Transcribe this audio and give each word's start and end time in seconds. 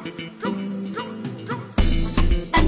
A 0.00 0.02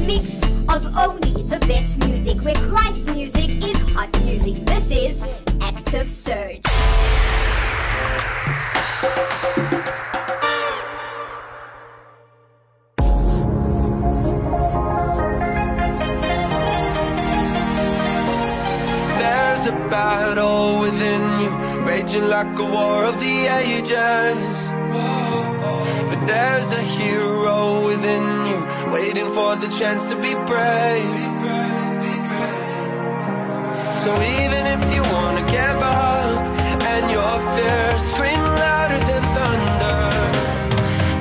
mix 0.07 0.43
of 0.69 0.85
only 0.99 1.33
the 1.49 1.59
best 1.67 1.97
music, 2.01 2.37
where 2.43 2.55
Christ 2.69 3.07
music 3.07 3.49
is 3.65 3.81
hot 3.93 4.13
music. 4.21 4.57
This 4.67 4.91
is 4.91 5.25
Active 5.63 6.11
Surge. 6.11 6.61
There's 19.17 19.67
a 19.69 19.73
battle 19.89 20.81
within 20.83 21.23
you, 21.41 21.51
raging 21.81 22.29
like 22.29 22.59
a 22.59 22.63
war 22.63 23.07
of 23.07 23.19
the 23.19 23.47
ages. 23.47 24.62
There's 26.33 26.71
a 26.73 26.85
hero 26.99 27.85
within 27.85 28.25
you, 28.49 28.61
waiting 28.91 29.29
for 29.37 29.55
the 29.55 29.69
chance 29.79 30.07
to 30.07 30.17
be 30.17 30.33
brave. 30.51 31.19
So 34.03 34.11
even 34.41 34.63
if 34.75 34.83
you 34.95 35.03
wanna 35.17 35.45
give 35.59 35.81
up, 35.83 36.41
and 36.93 37.05
your 37.17 37.35
fears 37.55 38.03
scream 38.13 38.43
louder 38.65 39.01
than 39.11 39.23
thunder, 39.37 40.01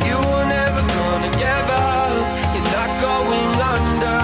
you 0.08 0.18
are 0.38 0.48
never 0.60 0.82
gonna 0.98 1.32
give 1.46 1.68
up. 1.92 2.24
You're 2.54 2.72
not 2.80 2.92
going 3.10 3.54
under. 3.76 4.22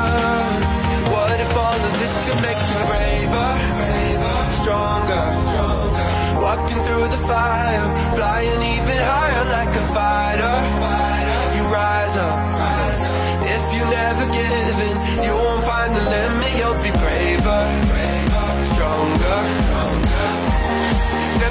What 1.14 1.38
if 1.46 1.52
all 1.66 1.80
of 1.88 1.94
this 2.02 2.14
could 2.26 2.42
make 2.48 2.62
you 2.72 2.80
braver, 2.90 3.52
stronger, 4.60 5.26
walking 6.46 6.82
through 6.86 7.08
the 7.16 7.22
fire, 7.32 7.88
flying 8.16 8.62
even 8.76 8.98
higher 9.12 9.46
like 9.58 9.74
a 9.84 9.86
fighter? 9.98 10.47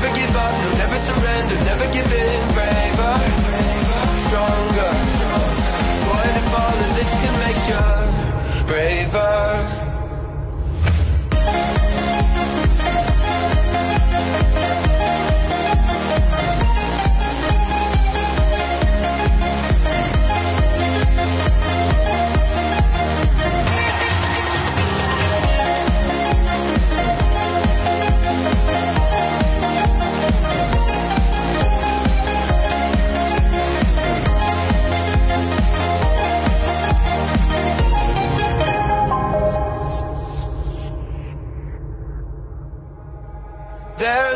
Never 0.07 0.19
give 0.19 0.37
up, 0.37 0.53
no, 0.53 0.71
never 0.79 0.99
surrender, 1.01 1.57
never 1.65 1.93
give 1.93 2.13
in. 2.13 2.49
Braver, 2.55 3.19
stronger. 4.29 4.93
What 6.07 6.27
if 6.31 6.55
all 6.55 6.79
of 6.79 6.95
this 6.95 7.11
can 7.23 7.35
make 7.43 7.61
you 7.67 8.67
braver? 8.67 9.86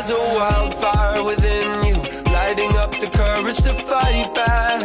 There's 0.03 0.13
a 0.13 0.35
wildfire 0.35 1.23
within 1.23 1.85
you, 1.85 1.97
lighting 2.31 2.75
up 2.75 2.89
the 2.99 3.07
courage 3.07 3.57
to 3.57 3.71
fight 3.71 4.33
back. 4.33 4.81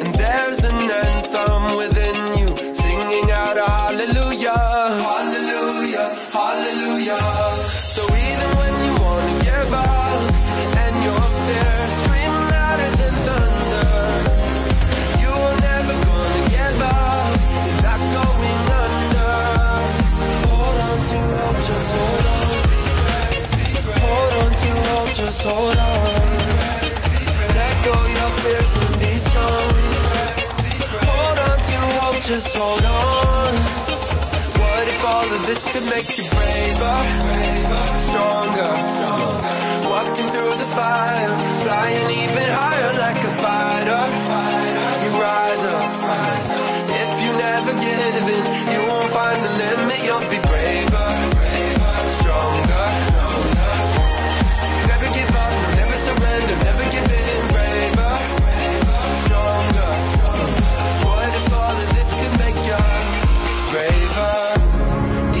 And 0.00 0.14
there's 0.14 0.64
an 0.64 0.90
anthem 0.90 1.78
within 1.78 1.97
just 32.28 32.54
hold 32.54 32.84
on. 32.84 33.54
What 34.60 34.84
if 34.86 35.02
all 35.02 35.24
of 35.24 35.46
this 35.46 35.64
could 35.72 35.86
make 35.88 36.08
you 36.18 36.28
braver, 36.28 36.98
stronger? 38.04 38.72
Walking 39.88 40.28
through 40.34 40.56
the 40.60 40.68
fire, 40.76 41.32
flying 41.64 42.10
even 42.20 42.48
higher 42.52 42.92
like 43.00 43.20
a 43.30 43.32
fighter. 43.40 44.04
You 45.02 45.10
rise 45.16 45.64
up. 45.72 45.88
If 47.00 47.10
you 47.24 47.32
never 47.48 47.72
give 47.72 48.28
in, 48.36 48.44
you 48.72 48.80
won't 48.88 49.10
find 49.10 49.42
the 49.42 49.52
limit. 49.62 49.98
You'll 50.04 50.28
be 50.28 50.47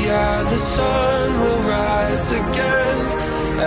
Yeah, 0.08 0.42
the 0.42 0.56
sun 0.56 1.38
will 1.38 1.62
rise 1.68 2.30
again, 2.30 2.98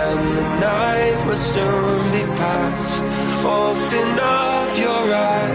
and 0.03 0.21
the 0.37 0.47
night 0.69 1.17
will 1.27 1.43
soon 1.53 2.01
be 2.15 2.23
past. 2.41 3.03
Open 3.45 4.09
up 4.19 4.69
your 4.85 5.03
eyes 5.13 5.50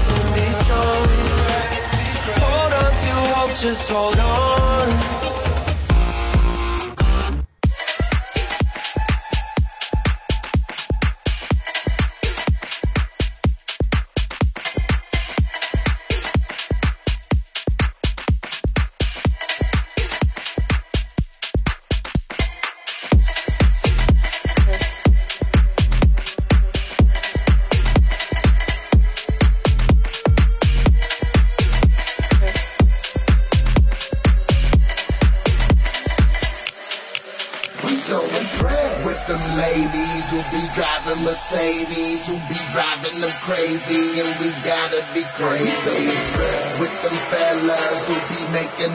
fears 0.00 0.20
and 0.20 0.34
be 0.34 0.46
strong. 0.62 1.06
Hold 2.40 2.72
on 2.72 2.92
to 2.92 3.12
hope, 3.34 3.56
just 3.56 3.90
hold 3.90 4.18
on. 4.18 5.49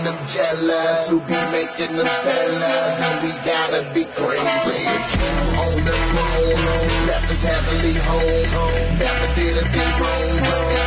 Them 0.06 0.28
jealous, 0.28 1.10
who 1.10 1.20
be 1.22 1.40
making 1.50 1.98
them 1.98 2.06
stellas, 2.06 3.02
and 3.06 3.16
we 3.24 3.32
gotta 3.42 3.82
be 3.94 4.06
crazy. 4.14 4.86
On 5.58 5.76
the 5.88 5.98
moon, 6.14 7.08
left 7.10 7.32
us 7.32 7.42
heavenly 7.42 7.96
home, 8.06 8.50
never 9.02 9.28
did 9.34 9.58
a 9.58 9.66
thing 9.74 9.94
wrong, 10.02 10.30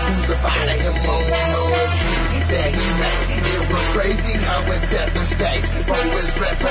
crucified 0.07 0.71
him 0.71 0.95
on 1.15 1.25
the 1.27 1.83
tree 1.99 2.43
that 2.53 2.71
he 2.79 2.87
made. 3.03 3.43
It 3.55 3.65
was 3.73 3.87
crazy 3.97 4.35
how 4.39 4.63
it 4.63 4.81
set 4.87 5.13
the 5.13 5.25
stage 5.25 5.67
for 5.89 5.99
his 6.15 6.31
resurrection 6.39 6.68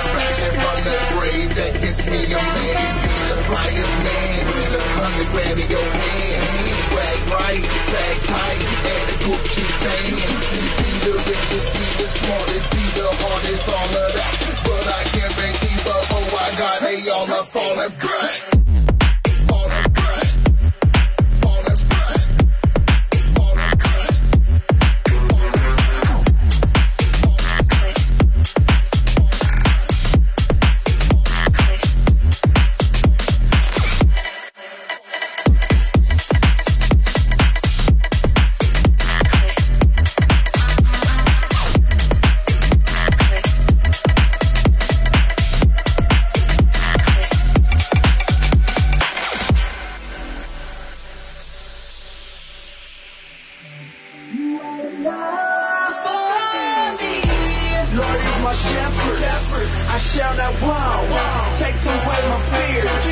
my 58.47 58.53
shepherd. 58.55 59.67
I 59.91 59.99
shall 59.99 60.35
not 60.39 60.53
want. 60.63 61.57
Takes 61.59 61.83
away 61.83 62.19
my 62.31 62.39
fears. 62.55 63.05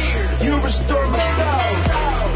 You 0.45 0.53
restore 0.63 1.07
my 1.11 1.25
soul. 1.39 1.75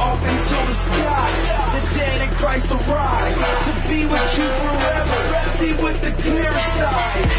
Off 0.04 0.22
into 0.31 0.57
the 0.68 0.78
sky. 0.88 1.30
The 1.75 1.81
dead 1.96 2.19
in 2.28 2.31
Christ 2.42 2.68
arise. 2.75 3.38
To 3.68 3.74
be 3.88 4.00
with 4.04 4.31
you 4.40 4.48
forever. 4.63 5.19
See 5.57 5.74
with 5.84 6.00
the 6.06 6.13
clearest 6.24 6.80
eyes. 7.00 7.30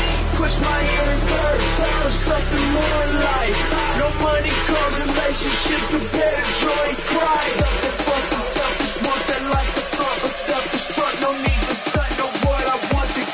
Push 0.40 0.54
my 0.64 0.80
inner 0.96 1.20
thirst 1.30 1.76
for 2.00 2.12
something 2.28 2.66
more 2.76 3.00
in 3.06 3.12
life. 3.28 3.58
No 4.00 4.08
money 4.24 4.54
cause 4.68 4.94
relationships 5.04 5.86
compared 5.92 6.40
to 6.40 6.54
joy 6.64 6.88
want 6.88 7.00
Christ. 7.12 7.70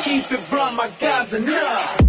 keep 0.06 0.31
it 0.31 0.50
blunt, 0.50 0.76
my 0.76 0.88
guys 1.00 1.34
enough. 1.34 2.06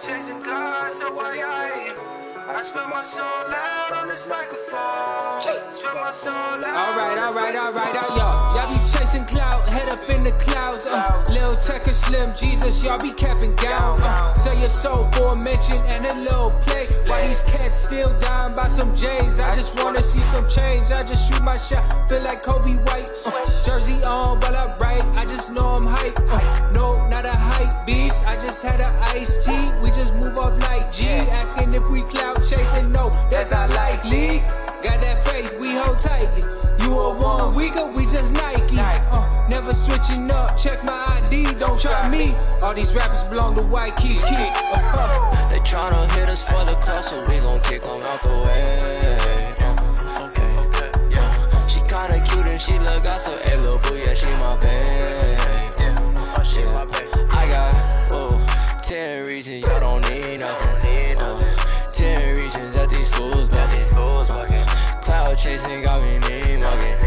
She 0.00 0.08
chasing 0.08 0.42
God, 0.42 0.92
so 0.92 1.12
why 1.14 1.38
I? 1.44 1.94
I 2.46 2.90
my 2.90 3.02
soul 3.02 3.24
out 3.24 3.92
on 3.92 4.08
this 4.08 4.28
microphone. 4.28 5.42
Spell 5.72 5.94
my 5.94 6.10
soul 6.10 6.34
out. 6.34 6.64
All 6.64 6.94
right, 6.94 7.18
all 7.18 7.34
right, 7.34 7.56
all 7.56 7.72
right, 7.72 7.94
y'all. 8.16 8.56
Y'all 8.56 8.68
be 8.68 8.78
chasing 8.90 9.24
cloud, 9.24 9.68
head 9.68 9.88
up 9.88 10.08
in 10.10 10.24
the 10.24 10.32
clouds. 10.32 10.84
Uh, 10.86 11.24
Lil 11.30 11.56
Tech 11.56 11.86
and 11.86 11.96
Slim 11.96 12.34
Jesus, 12.34 12.82
y'all 12.82 13.00
be 13.00 13.12
capping 13.12 13.54
gown. 13.56 14.00
Uh, 14.02 14.34
sell 14.34 14.58
your 14.58 14.68
soul 14.68 15.04
for 15.12 15.32
a 15.32 15.36
mention 15.36 15.78
and 15.86 16.04
a 16.06 16.14
little 16.14 16.50
play. 16.62 16.86
Why 17.06 17.26
these 17.28 17.42
cats 17.44 17.78
still 17.78 18.18
dying 18.18 18.54
by 18.54 18.68
some 18.68 18.96
J's? 18.96 19.38
I 19.38 19.54
just 19.54 19.78
wanna 19.80 20.02
see 20.02 20.22
some 20.22 20.48
change. 20.48 20.90
I 20.90 21.04
just 21.04 21.30
shoot 21.30 21.42
my 21.42 21.56
shot, 21.56 21.84
feel 22.08 22.22
like 22.22 22.42
Kobe 22.42 22.74
White. 22.88 23.10
Uh, 23.24 23.62
jersey 23.64 24.02
on 24.02 24.40
while 24.40 24.56
I 24.56 24.76
write, 24.78 25.04
I 25.14 25.24
just 25.24 25.52
know 25.52 25.64
I'm 25.64 25.86
hype. 25.86 26.18
Uh, 26.18 26.70
no, 26.72 27.06
not 27.08 27.24
a 27.24 27.30
hype 27.30 27.53
hype 27.64 27.86
beast. 27.86 28.26
I 28.26 28.34
just 28.36 28.62
had 28.62 28.80
an 28.80 28.94
iced 29.02 29.46
tea. 29.46 29.70
We 29.82 29.88
just 29.90 30.14
move 30.14 30.36
off 30.36 30.58
like 30.60 30.92
G. 30.92 31.06
Asking 31.06 31.74
if 31.74 31.88
we 31.90 32.02
clout 32.02 32.36
chasing. 32.38 32.90
No, 32.90 33.10
that's 33.30 33.50
not 33.50 33.70
likely. 33.70 34.38
Got 34.82 35.00
that 35.00 35.24
faith, 35.24 35.58
we 35.58 35.74
hold 35.74 35.98
tightly. 35.98 36.42
You 36.84 36.92
a 36.92 37.16
one 37.18 37.54
weaker, 37.54 37.86
we 37.96 38.04
just 38.04 38.34
Nike. 38.34 38.78
Uh, 38.78 39.46
never 39.48 39.72
switching 39.72 40.30
up. 40.30 40.56
Check 40.56 40.84
my 40.84 41.20
ID, 41.24 41.54
don't 41.54 41.80
try 41.80 42.08
me. 42.10 42.34
All 42.62 42.74
these 42.74 42.94
rappers 42.94 43.24
belong 43.24 43.54
to 43.56 43.62
white 43.62 43.96
Key. 43.96 44.14
kid. 44.14 44.52
uh. 44.72 45.48
They 45.48 45.60
tryna 45.60 46.10
hit 46.12 46.28
us 46.28 46.42
for 46.42 46.64
the 46.64 46.74
club, 46.76 47.02
so 47.04 47.20
we 47.20 47.38
gon' 47.40 47.60
kick 47.60 47.82
them 47.82 48.02
out 48.02 48.20
the 48.22 48.28
way. 48.44 49.54
Uh, 49.60 50.24
okay, 50.26 50.90
yeah. 51.10 51.66
She 51.66 51.80
kinda 51.80 52.20
cute 52.28 52.46
and 52.46 52.60
she 52.60 52.78
look 52.78 53.06
out, 53.06 53.20
so 53.22 53.38
hey, 53.38 53.56
little 53.56 53.78
boo, 53.78 53.96
yeah, 53.96 54.12
she 54.14 54.26
my 54.26 54.56
babe. 54.56 55.38
Yeah, 55.78 56.34
oh, 56.36 56.42
she 56.42 56.62
my 56.64 56.84
babe. 56.84 57.13
Ten 58.84 59.24
reasons 59.24 59.62
y'all 59.62 59.80
don't 59.80 60.10
need 60.10 60.40
nothing. 60.40 61.16
Uh, 61.18 61.38
ten 61.90 62.36
reasons 62.36 62.74
that 62.74 62.90
these 62.90 63.08
fools 63.14 63.48
bugging. 63.48 64.66
Cloud 65.00 65.38
chasing 65.38 65.82
got 65.82 66.02
me 66.04 66.18
mean 66.18 66.60
mugging. 66.60 66.98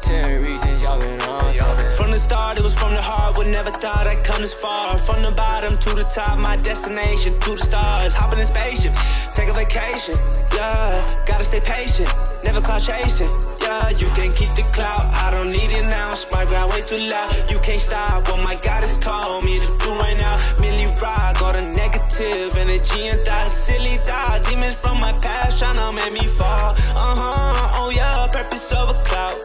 Ten 0.00 0.42
reasons 0.42 0.82
y'all 0.82 0.98
been 0.98 1.20
on. 1.22 1.52
From 1.94 2.10
the 2.10 2.18
start, 2.18 2.56
it 2.56 2.64
was 2.64 2.72
from 2.72 2.94
the 2.94 3.02
heart. 3.02 3.36
Would 3.36 3.48
never 3.48 3.70
thought 3.70 4.06
I'd 4.06 4.24
come 4.24 4.40
this 4.40 4.54
far. 4.54 4.96
From 5.00 5.20
the 5.20 5.32
bottom 5.32 5.76
to 5.76 5.94
the 5.94 6.04
top, 6.04 6.38
my 6.38 6.56
destination 6.56 7.38
to 7.40 7.54
the 7.54 7.62
stars. 7.62 8.14
Hop 8.14 8.32
in 8.32 8.42
spaceship, 8.46 8.94
take 9.34 9.50
a 9.50 9.52
vacation. 9.52 10.16
Yeah, 10.54 11.24
gotta 11.26 11.44
stay 11.44 11.60
patient, 11.60 12.08
never 12.44 12.62
cloud 12.62 12.80
chasing. 12.80 13.28
Yeah, 13.72 13.88
you 14.02 14.08
can 14.18 14.30
keep 14.34 14.52
the 14.54 14.64
clout. 14.76 15.04
I 15.24 15.30
don't 15.30 15.50
need 15.50 15.70
it 15.80 15.86
now. 15.86 16.14
My 16.30 16.44
ground 16.44 16.72
way 16.72 16.82
too 16.82 16.98
loud. 17.12 17.28
You 17.50 17.58
can't 17.60 17.80
stop 17.80 18.28
what 18.28 18.40
my 18.44 18.56
God 18.56 18.80
has 18.84 18.98
called 18.98 19.44
me 19.44 19.54
to 19.64 19.68
do 19.82 19.90
right 20.02 20.16
now. 20.24 20.36
Millie 20.60 20.92
rock 21.00 21.40
all 21.40 21.54
the 21.54 21.62
negative 21.62 22.54
energy 22.64 23.02
and 23.12 23.20
thoughts, 23.24 23.54
silly 23.54 23.96
thoughts, 24.08 24.46
demons 24.46 24.74
from 24.74 25.00
my 25.00 25.12
past 25.24 25.56
tryna 25.58 25.94
make 25.94 26.12
me 26.12 26.26
fall. 26.38 26.70
Uh 27.04 27.14
huh. 27.20 27.80
Oh 27.80 27.90
yeah, 27.96 28.26
purpose 28.30 28.72
a 28.72 29.02
clout. 29.08 29.36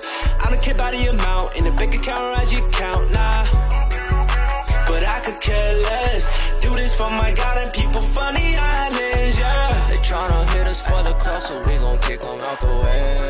I 0.43 0.45
don't 0.49 0.61
care 0.61 0.75
about 0.75 0.91
the 0.91 1.05
amount 1.07 1.55
in 1.55 1.63
the 1.63 1.71
bank 1.71 1.95
account 1.95 2.41
as 2.41 2.51
you 2.51 2.61
count. 2.81 3.09
Nah. 3.15 3.45
But 4.89 5.03
I 5.15 5.21
could 5.23 5.39
care 5.39 5.73
less. 5.87 6.23
Do 6.59 6.75
this 6.75 6.93
for 6.99 7.09
my 7.09 7.31
God 7.31 7.55
and 7.63 7.71
people 7.71 8.01
from 8.01 8.35
the 8.35 8.47
islands, 8.57 9.37
yeah. 9.39 9.89
They 9.89 9.99
tryna 10.09 10.49
hit 10.49 10.67
us 10.67 10.81
for 10.81 11.01
the 11.07 11.13
clout, 11.13 11.43
so 11.43 11.55
we 11.65 11.77
gon' 11.77 11.99
kick 11.99 12.19
them 12.19 12.41
out 12.41 12.59
the 12.59 12.73
way. 12.83 13.26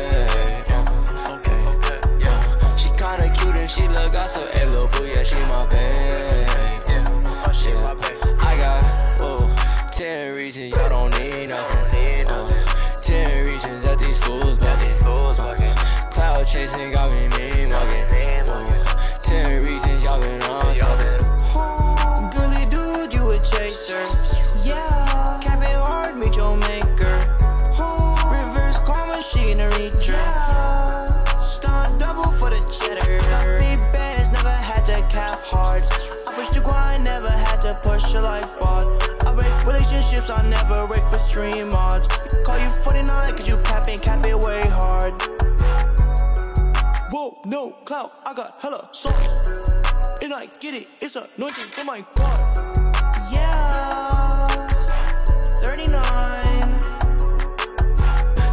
Chasing 16.58 16.90
got 16.90 17.12
me 17.12 17.28
mean 17.38 17.68
mugging. 17.70 18.84
Ten 19.22 19.62
reasons 19.64 20.02
y'all 20.02 20.20
been 20.20 20.42
on 20.42 20.74
something. 20.74 21.20
Girly 22.34 22.64
dude, 22.66 23.14
you 23.14 23.30
a 23.30 23.38
chaser. 23.38 24.02
Yeah. 24.64 25.40
Capping 25.40 25.78
hard, 25.86 26.16
meet 26.16 26.34
your 26.34 26.56
maker. 26.56 27.16
Reverse 28.34 28.78
claw 28.80 29.06
machine, 29.06 29.60
a 29.60 29.68
reacher. 29.78 30.18
Stunt 31.40 32.00
double 32.00 32.32
for 32.32 32.50
the 32.50 32.60
cheddar. 32.76 33.18
Big 33.58 33.78
bands, 33.92 34.32
never 34.32 34.56
had 34.70 34.84
to 34.86 35.00
cap 35.14 35.44
hard. 35.44 35.84
I 36.26 36.32
push 36.34 36.48
the 36.48 36.60
grind, 36.60 37.04
never 37.04 37.30
had 37.30 37.60
to 37.62 37.74
push 37.82 38.14
a 38.14 38.20
life 38.20 38.58
bar. 38.58 38.82
I 39.26 39.32
break 39.32 39.64
relationships, 39.64 40.28
I 40.28 40.42
never 40.48 40.88
break 40.88 41.08
for 41.08 41.18
stream 41.18 41.70
mods. 41.70 42.08
Call 42.44 42.58
you 42.58 42.68
49, 42.68 43.36
cause 43.36 43.46
you 43.46 43.58
capping, 43.58 44.00
cap 44.00 44.26
it 44.26 44.36
way 44.36 44.66
hard. 44.66 45.17
Whoa, 47.10 47.38
no 47.46 47.70
clout, 47.86 48.12
I 48.26 48.34
got 48.34 48.56
hella 48.60 48.86
sauce. 48.92 49.32
And 50.20 50.34
I 50.34 50.46
get 50.60 50.74
it, 50.74 50.88
it's 51.00 51.16
anointing 51.16 51.64
for 51.64 51.84
my 51.86 52.04
God. 52.14 52.38
Yeah, 53.32 54.46
39. 55.62 55.94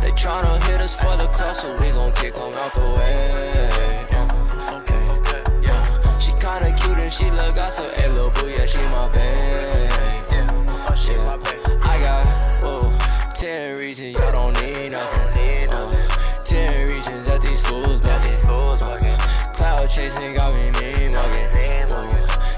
They 0.01 0.11
tryna 0.11 0.63
hit 0.63 0.79
us 0.79 0.95
for 0.95 1.17
the 1.17 1.27
clout, 1.33 1.57
so 1.57 1.73
we 1.73 1.91
gon' 1.91 2.13
kick 2.13 2.35
them 2.35 2.53
out 2.53 2.73
the 2.73 2.85
way. 2.97 4.07
Yeah. 4.09 4.77
Okay, 4.77 5.05
yeah. 5.61 6.17
She 6.17 6.31
kinda 6.31 6.73
cute 6.79 6.97
and 6.97 7.11
she 7.11 7.29
look 7.31 7.57
got 7.57 7.73
so 7.73 7.89
hey, 7.89 8.07
little 8.07 8.29
boo, 8.29 8.47
yeah, 8.47 8.65
she 8.65 8.77
my 8.77 9.09
babe. 9.09 9.91
Yeah, 10.31 10.87
oh 10.89 10.95
shit, 10.95 11.17
my 11.17 11.35
babe. 11.35 11.59
I 11.83 11.99
got 11.99 12.63
whoa, 12.63 12.97
ten 13.35 13.77
reasons 13.77 14.13
y'all 14.13 14.31
don't 14.31 14.53
need 14.61 14.64
Cloud 19.75 19.89
chasing 19.89 20.33
got 20.35 20.55
me 20.55 20.71
mean 20.79 21.11
mugging. 21.11 21.49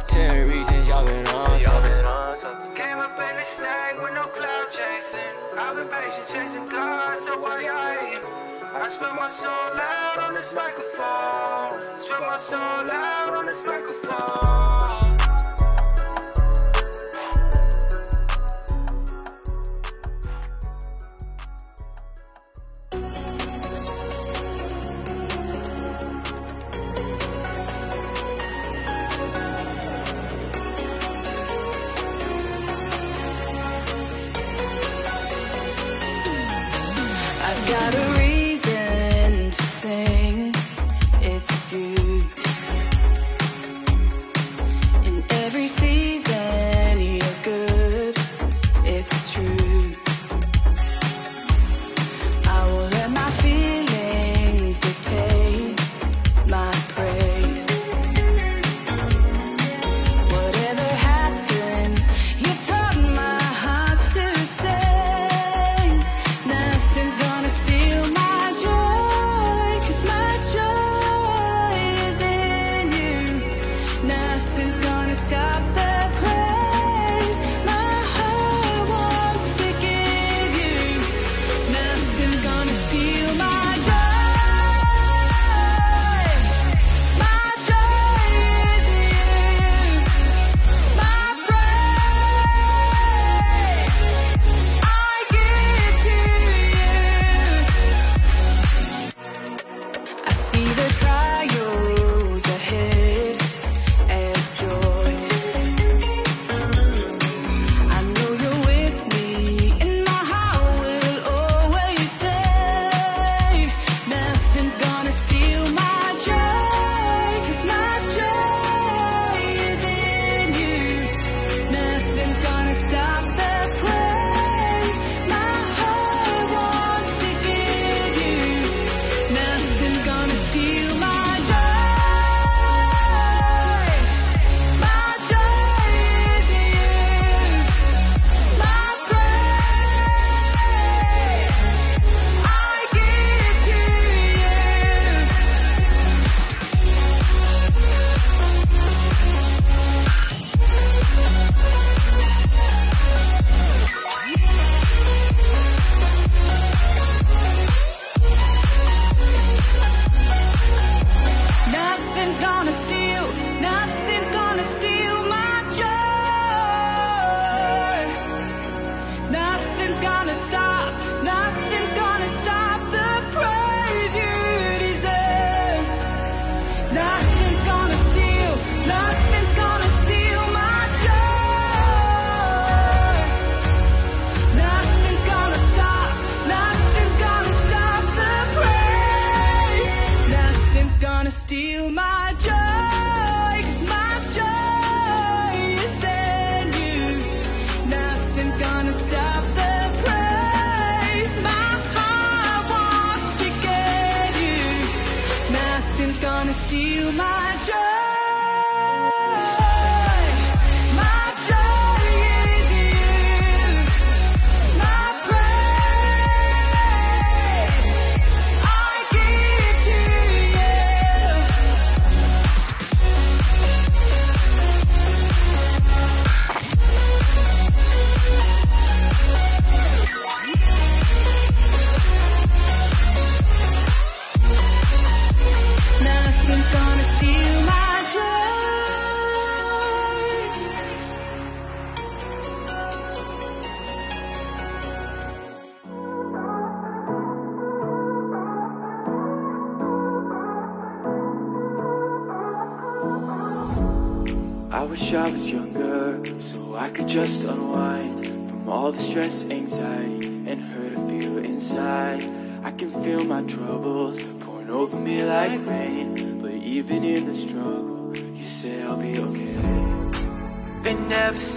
Ten 0.05 0.47
reasons 0.47 0.87
y'all 0.87 1.03
been 1.03 1.25
on 1.29 1.59
something. 1.59 2.75
Came 2.75 2.99
up 2.99 3.19
in 3.19 3.35
the 3.35 3.43
snag 3.43 3.99
with 3.99 4.13
no 4.13 4.27
cloud 4.27 4.67
chasing. 4.69 5.33
I've 5.57 5.75
been 5.75 5.87
patient 5.87 6.27
chasing 6.27 6.69
God, 6.69 7.17
so 7.17 7.39
why 7.39 7.67
I 7.73 7.95
hating? 8.05 8.23
I 8.71 8.87
spent 8.87 9.15
my 9.15 9.29
soul 9.29 9.49
out 9.49 10.19
on 10.19 10.35
this 10.35 10.53
microphone. 10.53 11.99
Spent 11.99 12.21
my 12.21 12.37
soul 12.37 12.61
out 12.61 13.33
on 13.33 13.47
this 13.47 13.65
microphone. 13.65 14.76
I've 37.69 38.06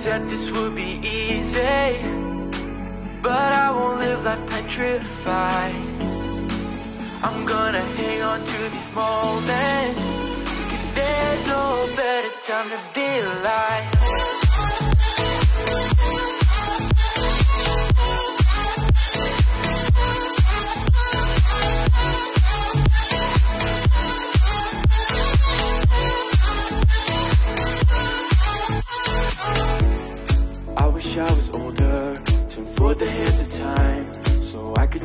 said 0.04 0.22
this 0.30 0.50
would 0.50 0.74
be 0.74 0.98
easy, 1.04 2.00
but 3.20 3.52
I 3.52 3.70
won't 3.70 3.98
live 3.98 4.24
life 4.24 4.46
petrified. 4.46 5.74
I'm 7.22 7.44
gonna 7.44 7.84
hang 7.98 8.22
on 8.22 8.40
to 8.42 8.58
these 8.74 8.94
moments 8.94 10.02
there's 10.94 11.46
no 11.46 11.86
better 11.96 12.32
time 12.40 12.70
to 12.70 12.80
be 12.94 13.08
alive. 13.18 14.09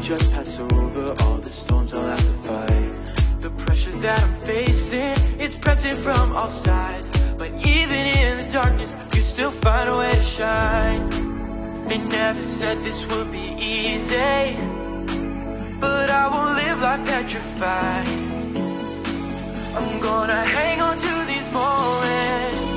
Just 0.05 0.31
pass 0.33 0.59
over 0.59 1.15
all 1.23 1.37
the 1.37 1.49
storms 1.49 1.91
I'll 1.91 2.05
have 2.05 2.19
to 2.19 2.37
fight 2.47 2.95
the 3.41 3.49
pressure 3.63 3.91
that 3.91 4.21
I'm 4.23 4.35
facing 4.35 5.15
is 5.39 5.55
pressing 5.55 5.95
from 5.95 6.35
all 6.35 6.49
sides. 6.49 7.09
But 7.37 7.51
even 7.75 8.01
in 8.19 8.37
the 8.37 8.51
darkness, 8.51 8.95
you 9.15 9.21
still 9.21 9.51
find 9.51 9.89
a 9.89 9.97
way 9.97 10.11
to 10.11 10.21
shine. 10.21 11.09
They 11.87 11.99
never 11.99 12.41
said 12.41 12.79
this 12.83 13.05
would 13.09 13.31
be 13.31 13.47
easy. 13.59 14.57
But 15.79 16.09
I 16.09 16.23
won't 16.33 16.53
live 16.61 16.79
life 16.81 17.05
petrified. 17.05 18.07
I'm 19.77 19.99
gonna 19.99 20.43
hang 20.57 20.81
on 20.81 20.97
to 20.97 21.13
these 21.31 21.49
moments. 21.61 22.73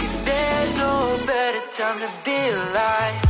Cause 0.00 0.18
there's 0.28 0.76
no 0.76 0.94
better 1.26 1.62
time 1.70 1.98
to 2.04 2.10
be 2.24 2.38
alive. 2.50 3.29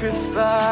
Petrified. 0.00 0.67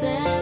said 0.00 0.37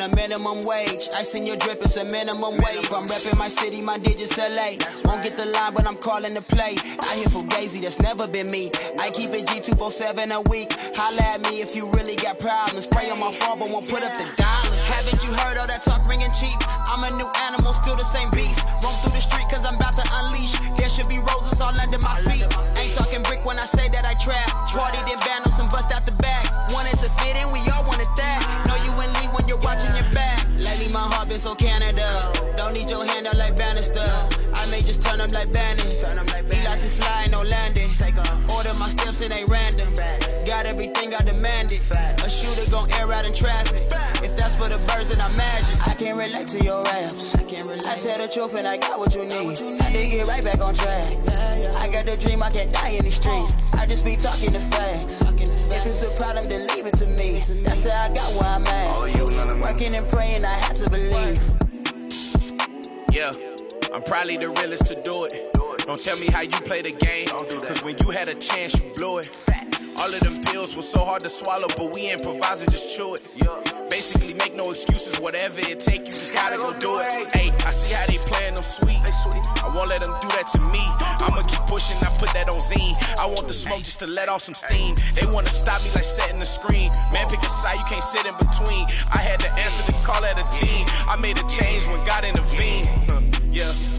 on 0.00 0.10
a 0.10 0.14
minimum 0.14 0.60
wage. 0.62 1.08
I 1.14 1.22
seen 1.22 1.46
your 1.46 1.56
drip, 1.56 1.78
it's 1.82 1.96
a 1.96 2.04
minimum 2.04 2.54
wage. 2.58 2.86
I'm 2.92 3.06
repping 3.08 3.38
my 3.38 3.48
city, 3.48 3.82
my 3.82 3.98
digits 3.98 4.36
LA. 4.38 4.78
Won't 5.04 5.22
get 5.22 5.36
the 5.36 5.46
line, 5.46 5.74
but 5.74 5.86
I'm 5.86 5.96
calling 5.96 6.34
the 6.34 6.42
play. 6.42 6.76
I 6.78 7.16
hear 7.16 7.30
for 7.30 7.42
Gazy, 7.50 7.82
that's 7.82 8.00
never 8.00 8.28
been 8.28 8.50
me. 8.50 8.70
I 9.00 9.10
keep 9.10 9.30
it 9.30 9.46
G247 9.46 10.30
a 10.30 10.40
week. 10.50 10.72
Holla 10.94 11.34
at 11.34 11.40
me 11.42 11.60
if 11.60 11.74
you 11.74 11.90
really 11.90 12.16
got 12.16 12.38
problems. 12.38 12.86
Pray 12.86 13.10
on 13.10 13.18
my 13.18 13.32
phone, 13.40 13.58
but 13.58 13.70
won't 13.70 13.88
put 13.88 14.02
up 14.04 14.14
the 14.14 14.28
dollars. 14.36 14.86
Haven't 14.86 15.24
you 15.24 15.32
heard 15.32 15.58
all 15.58 15.66
that 15.66 15.82
talk 15.82 16.06
ringing 16.08 16.30
cheap? 16.30 16.58
I'm 16.86 17.02
a 17.02 17.10
new 17.16 17.27
shooter 43.18 43.26
out 43.26 43.26
in 43.26 43.32
traffic. 43.32 43.82
If 44.22 44.36
that's 44.36 44.56
for 44.56 44.68
the 44.68 44.78
birds, 44.78 45.08
then 45.08 45.20
I 45.20 45.32
imagine. 45.32 45.78
I 45.86 45.94
can't 45.94 46.18
relate 46.18 46.48
to 46.48 46.64
your 46.64 46.82
raps. 46.84 47.34
I 47.34 47.44
can't 47.44 47.64
relate. 47.64 47.86
I 47.86 47.94
tell 47.94 48.18
the 48.18 48.32
truth 48.32 48.54
and 48.56 48.66
I 48.66 48.76
got 48.76 48.98
what 48.98 49.14
you 49.14 49.24
need. 49.24 49.58
I 49.80 49.92
did 49.92 50.10
get 50.10 50.26
right 50.26 50.44
back 50.44 50.60
on 50.60 50.74
track. 50.74 51.06
I 51.78 51.88
got 51.88 52.06
the 52.06 52.16
dream, 52.18 52.42
I 52.42 52.50
can't 52.50 52.72
die 52.72 52.90
in 52.90 53.04
the 53.04 53.10
streets. 53.10 53.56
I 53.74 53.86
just 53.86 54.04
be 54.04 54.16
talking 54.16 54.52
the 54.52 54.60
facts. 54.60 55.22
If 55.22 55.86
it's 55.86 56.02
a 56.02 56.10
problem, 56.18 56.44
then 56.44 56.66
leave 56.68 56.86
it 56.86 56.94
to 56.94 57.06
me. 57.06 57.40
That's 57.62 57.84
how 57.84 58.04
I 58.04 58.08
got 58.08 58.30
where 58.34 58.50
I'm 58.50 58.66
at. 58.66 59.60
Working 59.62 59.94
and 59.94 60.08
praying, 60.08 60.44
I 60.44 60.54
had 60.54 60.76
to 60.76 60.90
believe. 60.90 61.40
Yeah, 63.12 63.32
I'm 63.94 64.02
probably 64.02 64.36
the 64.36 64.50
realest 64.50 64.86
to 64.86 65.00
do 65.02 65.24
it. 65.24 65.54
Don't 65.86 66.02
tell 66.02 66.18
me 66.18 66.26
how 66.26 66.42
you 66.42 66.50
play 66.50 66.82
the 66.82 66.92
game. 66.92 67.28
Cause 67.28 67.82
when 67.82 67.96
you 67.98 68.10
had 68.10 68.28
a 68.28 68.34
chance, 68.34 68.78
you 68.80 68.92
blew 68.94 69.18
it. 69.18 69.30
All 69.98 70.14
of 70.14 70.20
them 70.20 70.40
pills 70.44 70.76
were 70.76 70.82
so 70.82 71.04
hard 71.04 71.22
to 71.22 71.28
swallow, 71.28 71.66
but 71.76 71.94
we 71.94 72.10
improvising, 72.10 72.70
just 72.70 72.96
chew 72.96 73.14
it. 73.14 73.22
Basically, 73.90 74.32
make 74.34 74.54
no 74.54 74.70
excuses, 74.70 75.18
whatever 75.18 75.58
it 75.58 75.80
take, 75.80 76.06
you 76.06 76.12
just 76.12 76.32
gotta 76.32 76.56
go 76.56 76.72
do 76.78 77.00
it. 77.00 77.10
Hey, 77.34 77.50
I 77.66 77.72
see 77.72 77.94
how 77.94 78.06
they 78.06 78.18
playing 78.30 78.54
them 78.54 78.62
sweet. 78.62 78.98
I 79.64 79.72
won't 79.74 79.88
let 79.88 80.00
them 80.00 80.14
do 80.20 80.28
that 80.28 80.46
to 80.52 80.60
me. 80.60 80.80
I'ma 81.18 81.42
keep 81.42 81.60
pushing, 81.66 81.96
I 82.06 82.10
put 82.16 82.32
that 82.32 82.48
on 82.48 82.60
zine. 82.60 82.96
I 83.18 83.26
want 83.26 83.48
the 83.48 83.54
smoke 83.54 83.82
just 83.82 83.98
to 84.00 84.06
let 84.06 84.28
off 84.28 84.42
some 84.42 84.54
steam. 84.54 84.94
They 85.14 85.26
wanna 85.26 85.50
stop 85.50 85.82
me 85.82 85.90
like 85.94 86.04
setting 86.04 86.38
the 86.38 86.46
screen. 86.46 86.92
Man, 87.12 87.28
pick 87.28 87.42
a 87.42 87.48
side, 87.48 87.76
you 87.78 87.84
can't 87.86 88.04
sit 88.04 88.24
in 88.24 88.34
between. 88.38 88.86
I 89.12 89.18
had 89.18 89.40
to 89.40 89.50
answer 89.54 89.90
the 89.90 89.98
call 90.06 90.24
at 90.24 90.38
a 90.38 90.46
team. 90.56 90.86
I 91.08 91.16
made 91.16 91.38
a 91.38 91.48
change 91.48 91.88
when 91.88 92.04
God 92.06 92.24
intervened. 92.24 92.88
Yeah. 93.50 93.97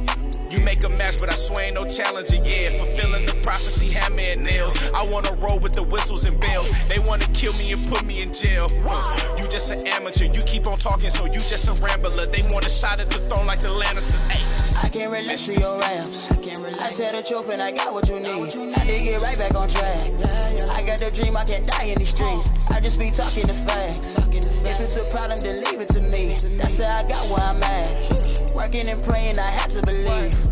You 0.49 0.61
make 0.61 0.83
a 0.83 0.89
match, 0.89 1.19
but 1.19 1.29
I 1.29 1.35
swear 1.35 1.65
ain't 1.65 1.75
no 1.75 1.85
challenger, 1.85 2.37
yeah. 2.37 2.77
Fulfilling 2.77 3.25
the 3.25 3.33
prophecy, 3.43 3.89
hammer 3.93 4.19
and 4.19 4.43
nails. 4.43 4.75
I 4.93 5.03
wanna 5.03 5.33
roll 5.33 5.59
with 5.59 5.73
the 5.73 5.83
whistles 5.83 6.25
and 6.25 6.39
bells. 6.39 6.69
They 6.87 6.99
wanna 6.99 7.27
kill 7.33 7.53
me 7.53 7.71
and 7.71 7.87
put 7.87 8.03
me 8.03 8.21
in 8.21 8.33
jail. 8.33 8.67
Uh, 8.85 9.35
you 9.37 9.47
just 9.47 9.71
an 9.71 9.85
amateur, 9.87 10.25
you 10.25 10.41
keep 10.43 10.67
on 10.67 10.79
talking, 10.79 11.09
so 11.09 11.25
you 11.25 11.33
just 11.33 11.67
a 11.67 11.81
rambler. 11.83 12.25
They 12.25 12.41
want 12.51 12.65
a 12.65 12.69
shot 12.69 12.99
at 12.99 13.09
the 13.09 13.19
throne 13.29 13.45
like 13.45 13.59
the 13.59 13.67
Lannisters. 13.67 14.19
Hey. 14.31 14.68
I 14.81 14.89
can't 14.89 15.11
relate 15.11 15.39
to 15.39 15.53
your 15.53 15.79
raps. 15.79 16.31
I 16.31 16.35
can't 16.37 16.59
relate. 16.59 16.81
I 16.81 16.91
tell 16.91 17.11
the 17.13 17.21
truth 17.21 17.49
and 17.49 17.61
I 17.61 17.71
got 17.71 17.93
what 17.93 18.07
you 18.07 18.19
need. 18.19 18.55
I 18.75 18.85
did 18.85 19.03
get 19.03 19.21
right 19.21 19.37
back 19.37 19.55
on 19.55 19.67
track. 19.69 20.03
I 20.75 20.83
got 20.83 20.99
the 20.99 21.11
dream, 21.13 21.37
I 21.37 21.43
can't 21.43 21.67
die 21.67 21.83
in 21.85 21.99
these 21.99 22.09
streets. 22.09 22.49
I 22.69 22.79
just 22.79 22.99
be 22.99 23.11
talking 23.11 23.47
the 23.47 23.53
facts. 23.53 24.17
If 24.17 24.81
it's 24.81 24.97
a 24.97 25.03
problem, 25.15 25.39
then 25.39 25.63
leave 25.63 25.81
it 25.81 25.89
to 25.89 26.01
me. 26.01 26.37
That's 26.57 26.79
how 26.79 26.97
I 26.97 27.03
got 27.03 27.23
where 27.29 27.45
I'm 27.47 27.63
at. 27.63 28.51
Working 28.55 28.87
and 28.87 29.03
praying, 29.03 29.37
I 29.37 29.49
had 29.49 29.69
to 29.71 29.81
believe. 29.83 30.48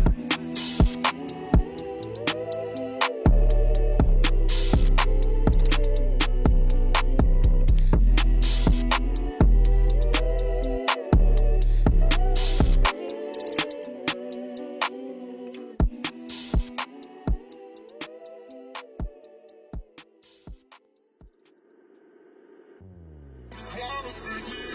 water 23.80 24.12
to 24.18 24.28
you. 24.50 24.67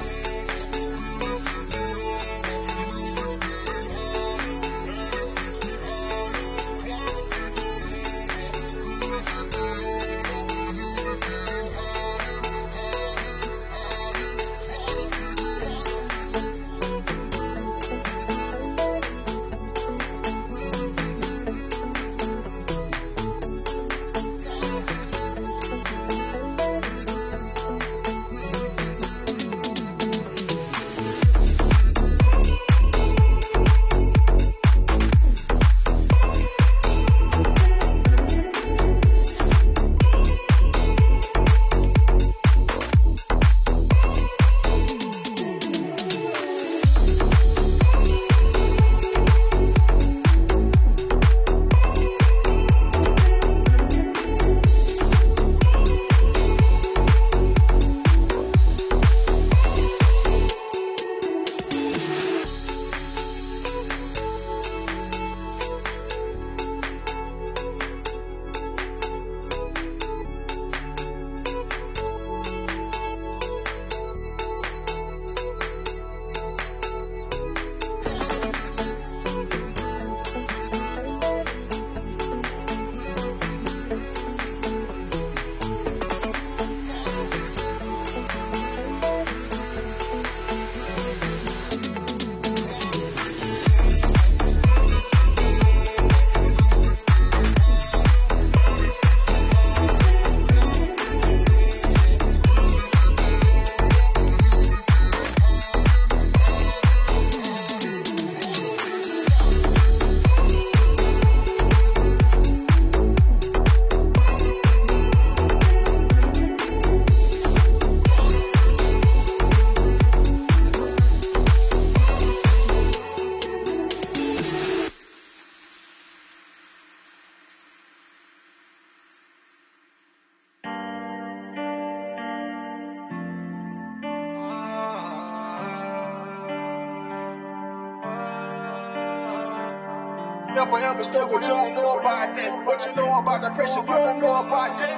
Never 141.12 141.24
ever 141.24 141.42
struggled, 141.42 141.42
you 141.42 141.48
don't 141.48 141.76
know 141.76 142.00
about 142.00 142.36
that. 142.36 142.66
What 142.66 142.86
you 142.86 142.96
know 142.96 143.20
about 143.20 143.42
depression, 143.42 143.82
you 143.82 143.88
don't 143.88 144.20
know 144.20 144.36
about 144.36 144.78
that. 144.80 144.96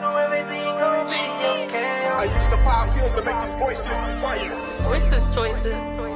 Know 0.00 0.16
everything 0.16 0.64
gonna 0.64 1.10
be 1.10 1.20
okay. 1.64 2.06
I 2.06 2.24
used 2.24 2.50
to 2.50 2.56
pop 2.62 2.94
pills 2.94 3.12
to 3.12 3.22
make 3.22 3.40
these 3.44 3.58
voices 3.58 3.86
quiet. 4.20 4.52
Voiceless 4.82 5.34
choices. 5.34 6.11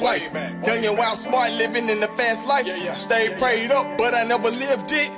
Past 0.00 0.32
life. 0.32 0.66
Young 0.66 0.84
and 0.84 0.98
wild, 0.98 1.18
smart, 1.18 1.52
living 1.52 1.88
in 1.88 2.00
the 2.00 2.08
fast 2.08 2.46
life. 2.46 2.66
Stayed 2.98 3.38
prayed 3.38 3.70
up, 3.70 3.98
but 3.98 4.14
I 4.14 4.24
never 4.24 4.50
lived 4.50 4.92
it. 4.92 5.10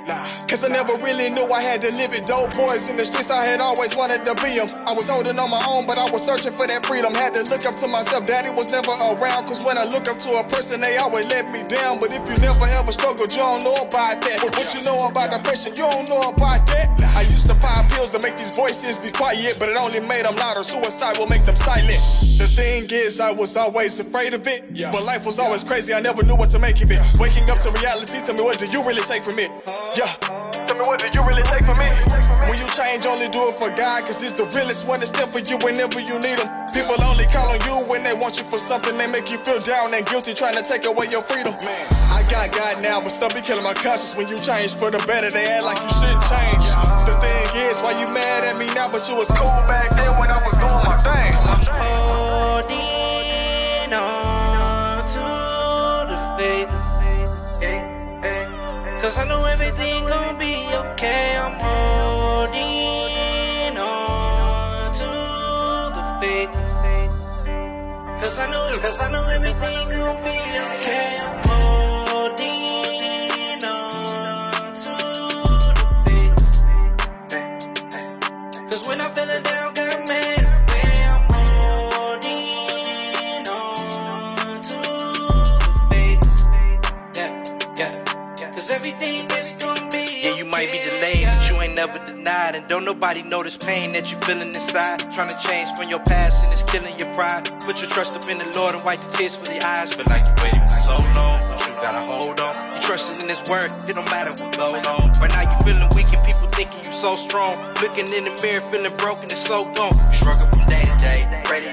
Cause 0.51 0.65
I 0.65 0.67
never 0.67 0.97
really 0.97 1.29
knew 1.29 1.47
I 1.47 1.61
had 1.61 1.79
to 1.79 1.91
live 1.91 2.11
it. 2.11 2.25
Dope 2.25 2.51
boys 2.51 2.89
in 2.89 2.97
the 2.97 3.05
streets, 3.05 3.31
I 3.31 3.45
had 3.45 3.61
always 3.61 3.95
wanted 3.95 4.25
to 4.25 4.35
be 4.35 4.59
them. 4.59 4.67
I 4.85 4.91
was 4.91 5.07
holding 5.07 5.39
on 5.39 5.49
my 5.49 5.63
own, 5.65 5.85
but 5.85 5.97
I 5.97 6.11
was 6.11 6.25
searching 6.25 6.51
for 6.51 6.67
that 6.67 6.85
freedom. 6.85 7.13
Had 7.15 7.35
to 7.35 7.43
look 7.43 7.65
up 7.65 7.77
to 7.77 7.87
myself. 7.87 8.25
Daddy 8.25 8.49
was 8.49 8.69
never 8.69 8.91
around. 8.91 9.47
Cause 9.47 9.65
when 9.65 9.77
I 9.77 9.85
look 9.85 10.09
up 10.09 10.19
to 10.19 10.31
a 10.35 10.43
person, 10.43 10.81
they 10.81 10.97
always 10.97 11.29
let 11.29 11.49
me 11.53 11.63
down. 11.63 12.01
But 12.01 12.11
if 12.11 12.27
you 12.27 12.35
never 12.43 12.65
ever 12.65 12.91
struggled, 12.91 13.31
you 13.31 13.37
don't 13.37 13.63
know 13.63 13.75
about 13.75 14.19
that. 14.23 14.39
But 14.43 14.57
what 14.57 14.75
you 14.75 14.81
know 14.81 15.07
about 15.07 15.31
depression, 15.31 15.71
you 15.71 15.83
don't 15.83 16.09
know 16.09 16.27
about 16.27 16.67
that. 16.67 17.01
I 17.15 17.21
used 17.21 17.47
to 17.47 17.55
pop 17.55 17.89
pills 17.89 18.09
to 18.09 18.19
make 18.19 18.35
these 18.35 18.53
voices 18.53 18.97
be 18.97 19.09
quiet, 19.09 19.55
but 19.57 19.69
it 19.69 19.77
only 19.77 20.01
made 20.01 20.25
them 20.25 20.35
louder. 20.35 20.63
Suicide 20.63 21.17
will 21.17 21.27
make 21.27 21.45
them 21.45 21.55
silent. 21.55 22.01
The 22.37 22.47
thing 22.47 22.89
is, 22.89 23.21
I 23.21 23.31
was 23.31 23.55
always 23.55 23.97
afraid 24.01 24.33
of 24.33 24.45
it. 24.47 24.65
But 24.91 25.03
life 25.05 25.25
was 25.25 25.39
always 25.39 25.63
crazy, 25.63 25.93
I 25.93 26.01
never 26.01 26.23
knew 26.23 26.35
what 26.35 26.49
to 26.49 26.59
make 26.59 26.81
of 26.81 26.91
it. 26.91 26.99
Waking 27.19 27.49
up 27.49 27.59
to 27.59 27.71
reality, 27.71 28.19
tell 28.19 28.35
me 28.35 28.41
what 28.41 28.59
do 28.59 28.65
you 28.65 28.85
really 28.85 29.03
take 29.03 29.23
from 29.23 29.39
it? 29.39 29.49
Yeah. 29.95 30.40
Me 30.81 30.87
what 30.87 30.99
do 30.99 31.09
you 31.13 31.23
really 31.27 31.43
take 31.43 31.63
from 31.63 31.77
me? 31.77 31.89
When 32.49 32.57
you 32.57 32.65
change, 32.73 33.05
only 33.05 33.29
do 33.29 33.49
it 33.49 33.55
for 33.55 33.69
God, 33.69 34.03
cause 34.05 34.19
He's 34.19 34.33
the 34.33 34.45
realest 34.45 34.87
one 34.87 34.99
that's 34.99 35.11
there 35.11 35.27
for 35.27 35.37
you 35.37 35.57
whenever 35.57 35.99
you 35.99 36.17
need 36.17 36.39
Him. 36.39 36.49
People 36.73 36.97
only 37.03 37.25
call 37.25 37.49
on 37.53 37.61
you 37.69 37.85
when 37.87 38.01
they 38.01 38.13
want 38.13 38.37
you 38.37 38.43
for 38.45 38.57
something, 38.57 38.97
they 38.97 39.05
make 39.05 39.29
you 39.29 39.37
feel 39.45 39.59
down 39.59 39.93
and 39.93 40.05
guilty, 40.07 40.33
trying 40.33 40.55
to 40.55 40.63
take 40.63 40.87
away 40.87 41.05
your 41.05 41.21
freedom. 41.21 41.53
Man. 41.61 41.87
I 42.09 42.25
got 42.31 42.51
God 42.51 42.81
now, 42.81 42.99
but 42.99 43.09
still 43.09 43.29
be 43.29 43.41
killing 43.41 43.63
my 43.63 43.75
conscience 43.75 44.15
when 44.15 44.27
you 44.27 44.37
change 44.37 44.73
for 44.73 44.89
the 44.89 44.97
better. 45.05 45.29
They 45.29 45.45
act 45.45 45.65
like 45.65 45.77
you 45.83 45.89
shouldn't 46.01 46.25
change. 46.33 46.65
The 47.05 47.15
thing 47.21 47.69
is, 47.69 47.79
why 47.81 47.93
you 48.01 48.11
mad 48.11 48.43
at 48.43 48.57
me 48.57 48.65
now, 48.73 48.89
but 48.89 49.07
you 49.07 49.13
was 49.13 49.27
cool 49.27 49.61
back 49.69 49.91
then 49.91 50.17
when 50.17 50.31
I 50.31 50.41
was 50.43 50.57
doing 50.57 50.81
my 50.81 50.97
thing. 51.05 51.31
holding 51.77 52.20
Cause 59.11 59.25
I 59.25 59.27
know 59.27 59.43
everything 59.43 60.07
gon' 60.07 60.37
be 60.39 60.55
okay. 60.73 61.35
I'm 61.35 61.59
holding 61.59 62.63
on 63.77 64.93
to 64.93 65.11
the 65.97 66.03
faith. 66.21 66.49
Cause 68.21 68.39
I 68.39 68.49
know, 68.49 68.79
cause 68.79 69.01
I 69.01 69.11
know 69.11 69.25
everything 69.27 69.89
gon' 69.89 70.23
be 70.23 70.29
okay. 70.29 71.19
I'm 71.19 71.50
Cause 88.53 88.69
everything 88.69 89.31
is 89.31 89.55
gonna 89.63 89.87
be 89.89 90.21
Yeah, 90.23 90.35
you 90.35 90.43
might 90.43 90.69
be 90.71 90.79
delayed, 90.79 91.25
but 91.25 91.49
you 91.49 91.61
ain't 91.61 91.73
never 91.73 91.97
denied. 92.05 92.55
And 92.55 92.67
don't 92.67 92.83
nobody 92.83 93.23
know 93.23 93.41
this 93.43 93.55
pain 93.55 93.93
that 93.93 94.11
you 94.11 94.17
feeling 94.21 94.49
inside. 94.49 94.99
Trying 95.15 95.29
to 95.29 95.39
change 95.39 95.69
from 95.77 95.89
your 95.89 95.99
past 95.99 96.43
and 96.43 96.51
it's 96.51 96.63
killing 96.63 96.97
your 96.99 97.07
pride. 97.15 97.47
Put 97.65 97.81
your 97.81 97.89
trust 97.89 98.11
up 98.11 98.27
in 98.27 98.39
the 98.39 98.51
Lord 98.57 98.75
and 98.75 98.83
wipe 98.83 98.99
the 98.99 99.17
tears 99.17 99.37
from 99.37 99.45
the 99.45 99.65
eyes. 99.65 99.93
Feel 99.93 100.05
like 100.09 100.21
you 100.27 100.43
waited 100.43 100.67
for 100.67 100.79
so 100.83 100.97
long, 101.15 101.39
but 101.47 101.65
you 101.65 101.73
gotta 101.79 102.01
hold 102.01 102.41
on. 102.41 102.53
You 102.75 102.81
trusting 102.83 103.23
in 103.23 103.29
His 103.29 103.41
word, 103.49 103.71
it 103.87 103.95
don't 103.95 104.11
matter 104.11 104.31
what 104.31 104.51
goes 104.57 104.85
on. 104.85 105.11
Right 105.21 105.31
now 105.31 105.47
you 105.47 105.57
feeling 105.63 105.89
weak 105.95 106.11
and 106.11 106.23
people 106.25 106.49
thinking 106.51 106.83
you 106.83 106.91
so 106.91 107.13
strong. 107.15 107.55
Looking 107.81 108.11
in 108.11 108.25
the 108.25 108.35
mirror, 108.43 108.61
feeling 108.69 108.95
broken 108.97 109.31
and 109.31 109.41
so 109.47 109.63
gone. 109.73 109.95
You 110.11 110.17
struggle 110.19 110.47
from 110.47 110.67
day 110.67 110.83
to 110.83 110.95
day, 110.99 111.19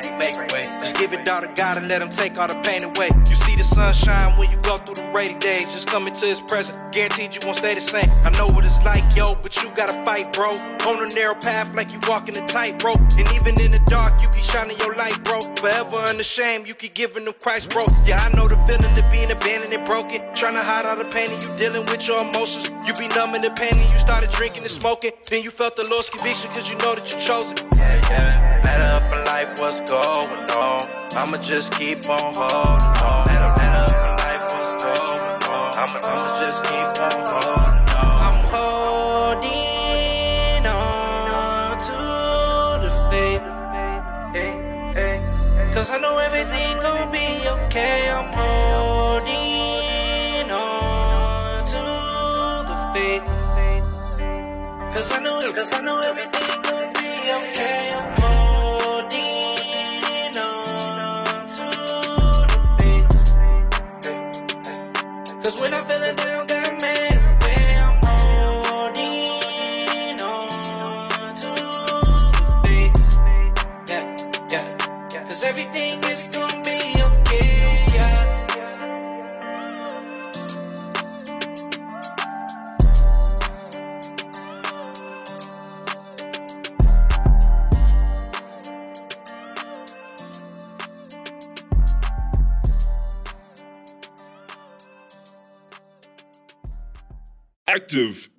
He 0.05 0.08
make 0.18 0.37
way. 0.52 0.64
Just 0.83 0.96
give 0.96 1.12
it 1.12 1.28
all 1.28 1.40
to 1.40 1.48
God 1.54 1.78
and 1.78 1.88
let 1.88 2.02
Him 2.02 2.11
take 2.11 2.37
all 2.38 2.48
the 2.48 2.59
pain 2.61 2.83
away. 2.83 3.11
You 3.28 3.37
see 3.37 3.57
the 3.57 3.62
sunshine 3.62 4.37
when 4.38 4.50
you 4.50 4.57
go 4.59 4.78
through 4.78 4.96
the 4.96 5.09
rainy 5.14 5.38
days. 5.38 5.72
Just 5.72 5.87
come 5.87 6.07
into 6.07 6.26
His 6.26 6.40
presence, 6.40 6.78
guaranteed 6.92 7.35
you 7.35 7.40
won't 7.44 7.57
stay 7.57 7.74
the 7.74 7.81
same. 7.81 8.11
I 8.24 8.31
know 8.37 8.48
what 8.48 8.66
it's 8.66 8.83
like, 8.83 9.04
yo, 9.16 9.35
but 9.37 9.57
you 9.62 9.70
gotta 9.76 9.94
fight, 10.04 10.33
bro. 10.33 10.50
On 10.88 11.02
a 11.04 11.09
narrow 11.14 11.35
path 11.35 11.72
like 11.74 11.90
you 11.92 12.00
walking 12.09 12.37
a 12.37 12.46
tightrope. 12.46 13.00
And 13.16 13.28
even 13.33 13.61
in 13.61 13.70
the 13.72 13.83
dark, 13.87 14.20
you 14.20 14.28
keep 14.31 14.44
shining 14.44 14.78
your 14.78 14.94
light, 14.94 15.22
bro. 15.24 15.40
Forever 15.57 15.96
unashamed, 15.96 16.66
you 16.66 16.74
keep 16.74 16.94
giving 16.94 17.24
them 17.24 17.35
Christ, 17.40 17.70
bro. 17.70 17.87
Yeah, 18.04 18.24
I 18.24 18.35
know 18.37 18.48
the 18.48 18.57
feeling 18.66 18.98
of 18.98 19.12
being 19.12 19.31
abandoned 19.31 19.72
and 19.72 19.85
broken. 19.87 20.20
Trying 20.35 20.54
to 20.54 20.62
hide 20.62 20.85
all 20.87 20.96
the 20.96 21.04
pain 21.04 21.28
and 21.31 21.42
you 21.42 21.57
dealing 21.57 21.87
with 21.87 22.07
your 22.07 22.20
emotions. 22.28 22.74
You 22.87 22.92
be 22.94 23.09
numbing 23.14 23.42
the 23.42 23.50
pain 23.50 23.72
and 23.72 23.90
you 23.90 23.98
started 23.98 24.31
drinking 24.31 24.62
and 24.62 24.70
smoking. 24.70 25.12
Then 25.28 25.42
you 25.42 25.50
felt 25.50 25.76
the 25.76 25.85
Lord's 25.85 26.11
conviction 26.11 26.50
cause 26.52 26.68
you 26.68 26.76
know 26.78 26.94
that 26.94 27.07
you 27.12 27.18
chose 27.20 27.50
it. 27.52 27.66
Yeah, 27.76 28.00
yeah. 28.11 28.61
Matter 28.64 29.04
up 29.07 29.12
in 29.12 29.24
life, 29.24 29.61
what's 29.61 29.81
going 29.90 30.08
on? 30.09 30.81
I'ma 31.16 31.37
just 31.38 31.73
keep 31.73 32.09
on 32.09 32.35
holding 32.35 33.03
on. 33.03 33.27
Matter, 33.27 33.53
matter 33.61 33.85
up 33.85 34.05
in 34.07 34.12
life, 34.23 34.42
what's 34.53 34.75
going 34.83 35.42
on? 35.55 35.71
I'ma, 35.83 35.99
I'ma 36.12 36.29
just 36.42 36.61
keep 36.68 36.90
on 37.07 37.18
holding 37.33 37.88
on. 37.97 38.16
I'm 38.27 38.38
holding 38.53 39.53
on 40.66 41.79
to 41.88 41.99
the 42.85 42.92
faith. 43.11 43.44
Cause 45.75 45.88
I 45.90 45.92
know 45.99 46.16
everything 46.18 46.81
gon' 46.81 47.11
be 47.12 47.27
okay. 47.49 48.11
I'm 48.11 48.33
holding 48.33 49.37
on 50.51 51.66
to 51.73 51.83
the 52.71 52.77
faith. 52.94 53.25
Cause 54.94 55.09
I 55.12 55.14
know, 55.21 55.38
cause 55.53 55.73
I 55.73 55.81
know 55.83 55.99
everything 56.01 56.28